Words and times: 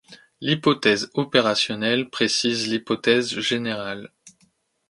L’hypothèse 0.39 1.11
opérationnelle 1.13 2.09
précise 2.09 2.67
l’hypothèse 2.67 3.39
générale. 3.39 4.11